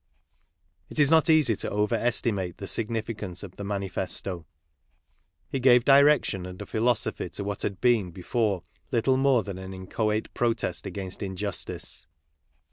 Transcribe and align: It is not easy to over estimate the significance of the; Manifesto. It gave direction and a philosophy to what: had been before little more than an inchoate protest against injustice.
It 0.89 0.97
is 0.97 1.11
not 1.11 1.29
easy 1.29 1.55
to 1.57 1.69
over 1.69 1.93
estimate 1.93 2.57
the 2.57 2.65
significance 2.65 3.43
of 3.43 3.57
the; 3.57 3.63
Manifesto. 3.63 4.47
It 5.51 5.59
gave 5.59 5.85
direction 5.85 6.43
and 6.47 6.59
a 6.59 6.65
philosophy 6.65 7.29
to 7.29 7.43
what: 7.43 7.61
had 7.61 7.79
been 7.79 8.09
before 8.09 8.63
little 8.91 9.15
more 9.17 9.43
than 9.43 9.59
an 9.59 9.75
inchoate 9.75 10.33
protest 10.33 10.87
against 10.87 11.21
injustice. 11.21 12.07